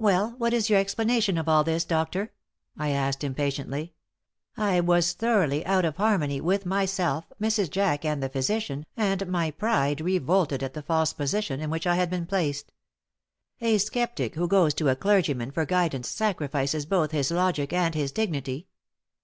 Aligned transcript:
"Well, 0.00 0.34
what 0.38 0.52
is 0.52 0.68
your 0.68 0.80
explanation 0.80 1.38
of 1.38 1.48
all 1.48 1.62
this, 1.62 1.84
doctor?" 1.84 2.32
I 2.76 2.88
asked, 2.88 3.22
impatiently. 3.22 3.94
I 4.56 4.80
was 4.80 5.12
thoroughly 5.12 5.64
out 5.64 5.84
of 5.84 5.98
harmony 5.98 6.40
with 6.40 6.66
myself, 6.66 7.26
Mrs. 7.40 7.70
Jack 7.70 8.04
and 8.04 8.20
the 8.20 8.28
physician, 8.28 8.84
and 8.96 9.24
my 9.28 9.52
pride 9.52 10.00
revolted 10.00 10.64
at 10.64 10.74
the 10.74 10.82
false 10.82 11.12
position 11.12 11.60
in 11.60 11.70
which 11.70 11.86
I 11.86 11.94
had 11.94 12.10
been 12.10 12.26
placed. 12.26 12.72
A 13.60 13.78
skeptic 13.78 14.34
who 14.34 14.48
goes 14.48 14.74
to 14.74 14.88
a 14.88 14.96
clergyman 14.96 15.52
for 15.52 15.64
guidance 15.64 16.08
sacrifices 16.08 16.84
both 16.84 17.12
his 17.12 17.30
logic 17.30 17.72
and 17.72 17.94
his 17.94 18.10
dignity. 18.10 18.66